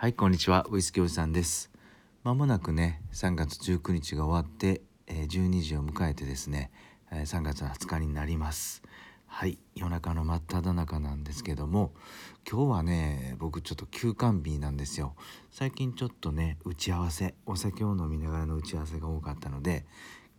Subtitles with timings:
[0.00, 0.64] はいこんにちは。
[0.70, 1.70] ウイスキーおじさんです。
[2.24, 6.70] まもなくね3月19日が終わって、えー、12時を迎えてですね、
[7.12, 8.82] えー、3月20日になります。
[9.26, 11.92] はい夜中の真っ只中なんですけども
[12.50, 15.16] 今日はね僕ちょっと休館日なんですよ。
[15.50, 19.84] 最近ちょっとね打ち合わせお酒を飲みながらの打ち合わせが多かったので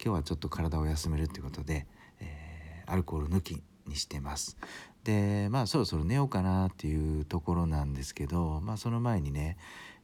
[0.04, 1.86] 今日はちょっと体を休めるっていうことで、
[2.20, 4.57] えー、アルコール抜きにしてます。
[5.04, 9.57] でまあそろそろ寝ようかなっていうところなんですけどまあその前にね、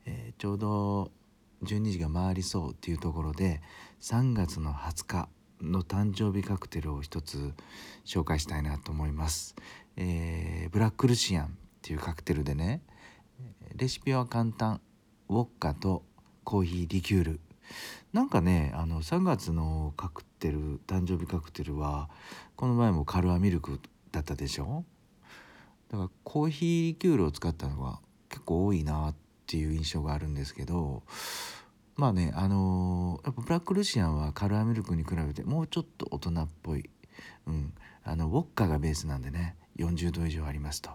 [0.05, 1.11] えー、ちょうど
[1.64, 3.61] 12時が回りそうっていうところで
[4.02, 5.29] 3月の20日
[5.61, 7.54] の誕生日カクテルを一つ
[8.05, 9.55] 紹介したいなと思います、
[9.96, 11.50] えー、ブラックルシアンっ
[11.82, 12.82] ていうカクテルでね
[13.75, 14.82] レシピは簡単。
[15.29, 16.04] ウォッカと
[16.43, 17.39] コーヒーリキュール。
[18.14, 22.10] なんかねあの3月のカクテル誕生日カクテルは
[22.55, 23.79] この前もカルアミルク
[24.11, 24.86] だったでしょ？
[25.89, 28.00] だからコーヒーリキュールを使ったのが
[28.30, 31.04] 結構多いなっていう印象があるんですけど
[31.96, 36.89] まあねあのー、やっぱブラックルシアンはカルアミルクに比べてもうちょっと大人っぽい、
[37.47, 40.91] うん、あのウォッカがベースなんでね40度以上ありますと。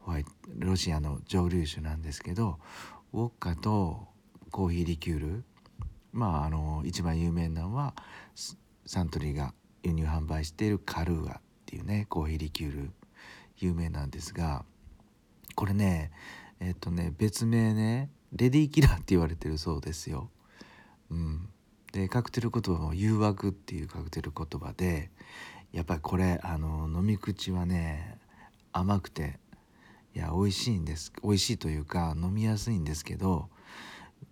[0.00, 2.58] ホワイトロシアの蒸留酒なんですけど
[3.14, 4.06] ウォッカと
[4.50, 5.44] コーヒーリキュール
[6.12, 7.94] まああの一番有名なのは
[8.84, 11.40] サントリーが輸入販売しているカルーア
[11.74, 12.90] っていうねコーヒーリキュール。
[13.58, 14.64] 有名なんですが
[15.54, 16.10] これね
[16.58, 20.28] えっとね別名ねレディーキラーって言われてるそうですよ。
[21.10, 21.48] うん、
[21.92, 25.10] でカクテル言葉も誘惑っていうカクテル言葉で
[25.72, 28.18] やっぱりこれあの飲み口はね
[28.72, 29.38] 甘くて
[30.14, 31.12] いや美味しいんです。
[31.22, 33.48] 美味しいというか飲みやすいんですけど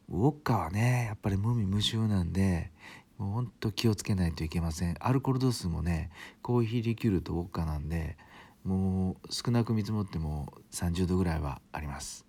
[0.09, 2.73] ウォッカはねやっぱり無味無臭なんで
[3.23, 4.97] もうほんと気をつけないといけません。
[4.99, 6.11] アルコール度数もね
[6.43, 8.17] コーヒーリキュールとウォッカなんで
[8.65, 12.27] もう少なく見積もっても30度ぐらいはあります。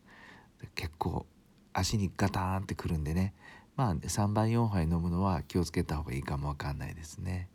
[0.75, 1.25] 結構
[1.73, 3.33] 足にガターンってくるんでね。
[3.75, 7.49] まあ3杯4杯飲むのは気をつけた方がいいかもわかんないですね。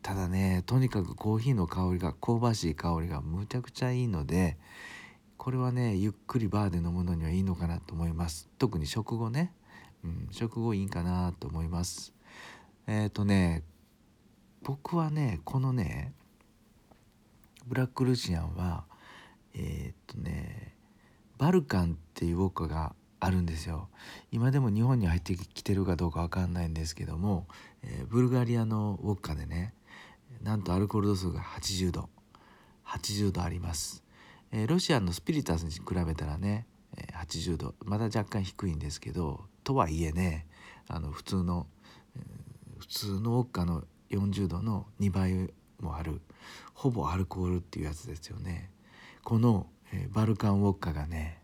[0.00, 4.56] ただねとにかくコーヒーの香りが香ばしい香りがむちゃくちゃいいので
[5.36, 8.48] これはねゆっくりバーで飲むのにはいいのかなと思います。
[8.58, 9.52] 特に食後ね、
[10.02, 12.14] うん、食後いいかなと思います。
[12.92, 13.62] えっ、ー、とね
[14.64, 16.12] 僕はねこのね
[17.64, 18.84] ブラックルシアンは
[19.54, 20.74] えっ、ー、とね
[21.38, 23.88] バルカンっていうウォッカがあるんですよ。
[24.32, 27.46] 今でも日本に入ってきてるかどうか分かんないんですけども、
[27.84, 29.72] えー、ブルガリアのウォッカでね
[30.42, 32.08] なんとアルコール度数が80度
[32.86, 34.02] 80度あります、
[34.50, 36.66] えー、ロシアのスピリタスに比べたらね
[37.14, 40.46] 80度まだ若干低いんですけどとはいえね
[40.92, 41.68] あの普通の、
[42.90, 46.20] 通のウォッカの40度の2倍もある
[46.74, 48.70] ほぼアルコールっていうやつですよね。
[49.22, 51.42] この、えー、バルカンウォッカがね、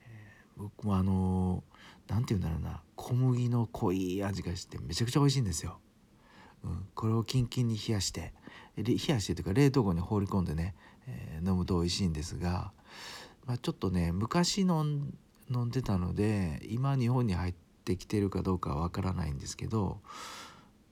[0.00, 1.64] えー、僕もあの
[2.08, 5.78] 何、て言うんだろうな小麦の濃い味がしてめちゃくちゃ美味しいんですよ、
[6.64, 8.32] うん、これをキンキンに冷やして
[8.76, 10.74] 冷やしてというか冷凍庫に放り込んでね、
[11.06, 12.72] えー、飲むと美味しいんですが、
[13.46, 20.00] まあ、ちょっとね昔飲んでたので今日本に入ってきてるかどうかはわからないんですけど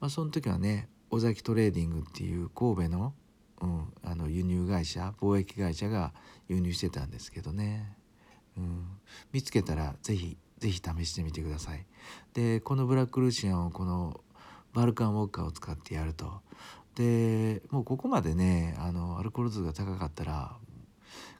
[0.03, 3.13] まあ、その時はね尾崎トレーディングっていう神戸の,、
[3.61, 6.11] うん、あの輸入会社貿易会社が
[6.49, 7.95] 輸入してたんですけどね、
[8.57, 8.83] うん、
[9.31, 11.85] 見つけたら是非是非試してみてください。
[12.33, 14.19] でこのブラックルーシアンをこの
[14.73, 16.41] バルカンウォッカーを使ってやると。
[16.95, 20.57] でもうここまでねあのアルコール度が高かったら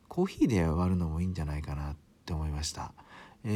[0.08, 1.96] コーヒーで割るのもいいんじゃないかなっ
[2.26, 2.94] て思いました。
[3.44, 3.50] え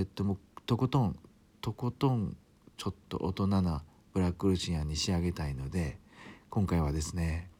[0.00, 1.18] ー、っともうとことん
[1.60, 2.34] とことん
[2.78, 5.98] ちょっと大人なブラックルシアンに仕上げたいので
[6.48, 7.50] 今回はですね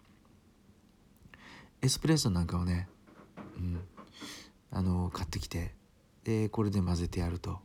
[1.82, 2.88] エスプレッソなんかをね、
[3.58, 3.80] うん、
[4.70, 5.74] あの買ってきて
[6.22, 7.58] でこれで混ぜてやると。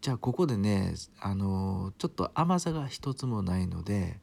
[0.00, 4.18] じゃあここでねあのちょっと甘さが一つもないので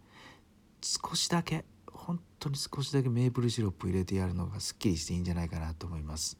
[0.81, 6.37] 少しだけ本当に少しだけメープルシロップ入れてやるのがすっきりしていいんじゃないかなと思います。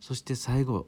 [0.00, 0.86] そして最後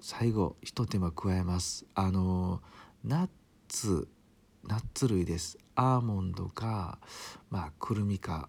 [0.00, 1.86] 最後一手間加えます。
[1.94, 2.60] あの
[3.04, 3.28] ナッ
[3.68, 4.08] ツ
[4.66, 5.58] ナッツ類です。
[5.76, 6.98] アーモンドか
[7.50, 8.48] まあくるみか。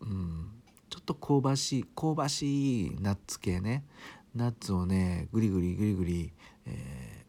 [0.00, 0.52] うん。
[0.88, 3.84] ちょっと香ばしい香ばしいナッツ系ね。
[4.32, 6.32] ナッツをねグリグリグリグリ、
[6.66, 7.26] え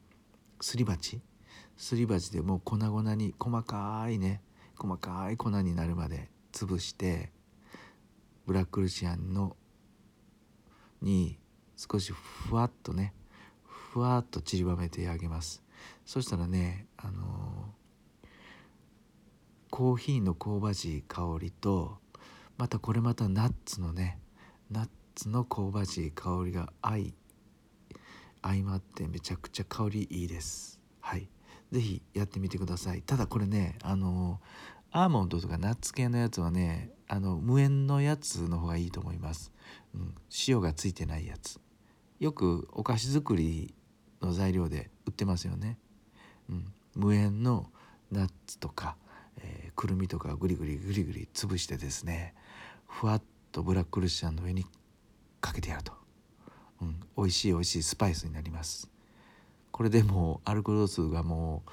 [0.60, 1.20] ー、すり鉢。
[1.78, 4.44] すり鉢でもう粉々に細かいね。
[4.78, 7.32] 細かい粉になるまで潰して
[8.46, 9.56] ブラックルシアンの
[11.02, 11.40] に
[11.76, 13.16] 少しふわっとね
[13.66, 15.64] ふわっと散りばめてあげます。
[16.06, 17.81] そしたらねあのー
[19.72, 21.98] コーヒーの香ばしい香りと
[22.58, 24.20] またこれまたナッツのね
[24.70, 27.08] ナッツの香ばしい香りが相
[28.44, 30.80] 相まってめちゃくちゃ香りいいです。
[31.00, 31.30] はい。
[31.72, 33.02] 是非やってみてください。
[33.02, 34.42] ただこれねあの
[34.92, 39.54] アーモンドとかナッツ系のやつはねあの無塩のやつの方がいいと思います、
[39.96, 40.16] うん、
[40.48, 41.62] 塩がついてないやつ。
[42.20, 43.74] よくお菓子作り
[44.22, 45.78] の材料で売ってますよね、
[46.50, 47.72] うん、無塩の
[48.12, 48.98] ナッツとか、
[49.82, 52.36] くるみとかをグリグリグリグリ潰してですね
[52.88, 54.64] ふわっとブラックルシャンの上に
[55.40, 55.94] かけてやると、
[56.84, 58.88] うん、美味しい美味しいスパイスになります。
[59.72, 61.64] これでもうアルコール度数がも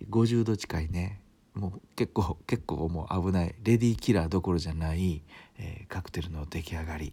[0.00, 1.20] う50度近いね。
[1.52, 3.54] もう結構結構もう危ない。
[3.62, 5.22] レディーキラーどころじゃない、
[5.58, 7.12] えー、カクテルの出来上がり。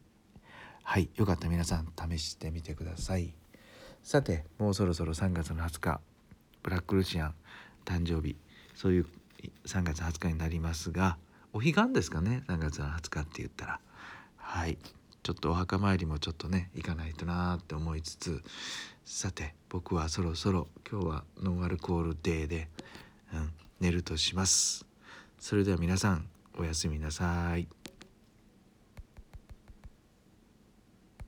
[0.84, 1.50] はいよかった。
[1.50, 3.34] 皆さん試してみてください。
[4.02, 6.00] さてもうそろそろ3月の20日
[6.64, 7.36] ブラックルシアン
[7.84, 8.38] 誕生日。
[8.76, 9.06] そういう
[9.66, 11.18] 3月20日になりますが
[11.54, 13.80] お彼岸ですかね3月の20日って言ったら。
[14.38, 14.78] はい。
[15.24, 18.42] ちょっとお墓参りもちょっとね行かないとなーって思いつつ
[19.06, 22.70] さて僕はそろそろ今日はノンアルコールデーで、
[23.34, 24.86] うん、寝るとします。
[25.40, 26.28] それでは皆さん
[26.58, 27.68] おやすみなさい。